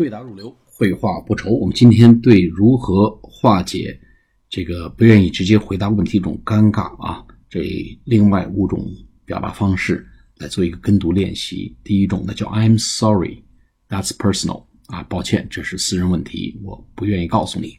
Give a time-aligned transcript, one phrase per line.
[0.00, 1.50] 对答如流，绘画不愁。
[1.50, 4.00] 我们今天对如何化解
[4.48, 7.60] 这个不愿意直接回答问题这种尴尬啊，这
[8.04, 8.90] 另外五种
[9.26, 10.08] 表达方式
[10.38, 11.76] 来做一个跟读练习。
[11.84, 13.44] 第一种呢叫 I'm sorry,
[13.90, 17.78] that's personal 啊，抱歉，这是私人问题，我不愿意告诉你。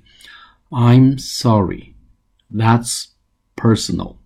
[0.69, 1.95] I'm sorry,
[2.53, 3.05] that's
[3.55, 4.17] personal.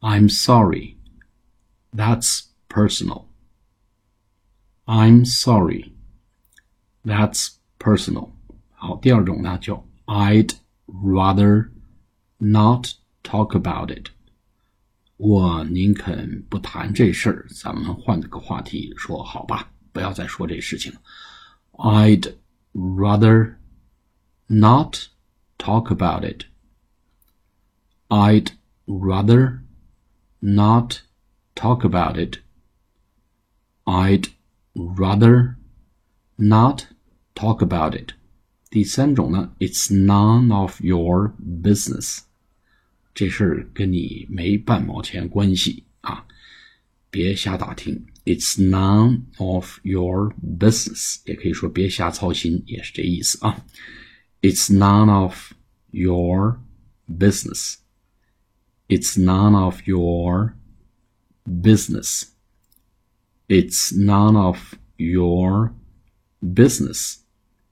[0.00, 0.96] I'm sorry,
[1.92, 3.26] that's personal.
[4.86, 5.92] I'm sorry.
[7.03, 8.31] That's personal。
[8.71, 10.53] 好，第二种呢叫 I'd
[10.87, 11.69] rather
[12.37, 12.89] not
[13.23, 14.09] talk about it。
[15.17, 21.01] 我宁肯不谈这事儿，咱们换个话题说，好吧，不要再说这事情了。
[21.71, 22.35] I'd
[22.73, 23.55] rather
[24.47, 25.07] not
[25.57, 26.45] talk about it.
[28.09, 28.51] I'd
[28.85, 29.61] rather
[30.39, 31.01] not
[31.55, 32.39] talk about it.
[33.85, 34.29] I'd
[34.75, 35.55] rather
[36.41, 36.83] not
[37.33, 38.13] talk about it。
[38.69, 42.19] 第三种呢，It's none of your business，
[43.13, 46.25] 这事儿跟你没半毛钱关系啊，
[47.09, 48.05] 别瞎打听。
[48.25, 53.65] It's none of your business，也可以说别瞎操心，也是这意思啊。
[54.41, 55.53] It's none of
[55.91, 56.59] your
[57.07, 57.75] business.
[58.89, 60.55] It's none of your
[61.45, 62.25] business.
[63.47, 65.73] It's none of your
[66.41, 67.17] business。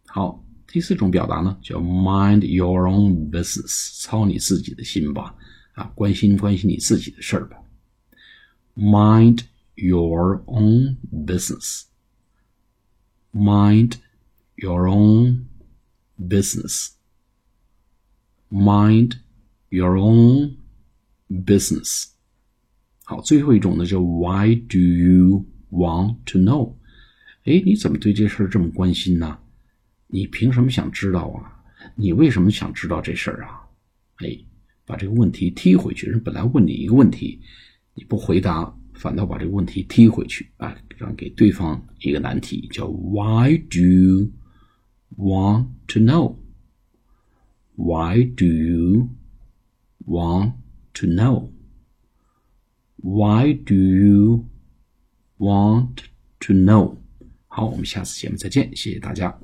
[0.08, 5.36] 好，第四种表达呢，叫 mind your own business，操你自己的心吧，
[5.74, 7.58] 啊，关心关心你自己的事儿吧。
[8.76, 9.42] Mind
[9.76, 11.84] your own business.
[13.34, 13.94] Mind
[14.56, 15.46] your own
[16.18, 16.92] business.
[18.50, 19.18] Mind
[19.70, 20.58] your own
[21.30, 22.08] business.
[23.04, 26.76] 好，最后一种呢叫 Why do you want to know？
[27.45, 29.39] 哎，你怎么对这事儿这么关心呢？
[30.09, 31.57] 你凭什么想知道啊？
[31.95, 33.63] 你为什么想知道这事儿啊？
[34.17, 34.37] 哎，
[34.85, 36.07] 把这个问题踢回去。
[36.07, 37.41] 人本来问你一个问题，
[37.95, 44.31] 你不回答，反倒把这个问题踢回去，啊，让给对方一个难题，叫 Why do you
[45.17, 46.37] want to know?
[47.77, 49.09] Why do you
[50.07, 50.53] want
[50.93, 51.51] to know?
[52.97, 54.45] Why do you
[55.39, 56.05] want
[56.41, 57.00] to know?
[57.53, 59.37] 好，我们下次节目再见，谢谢大家。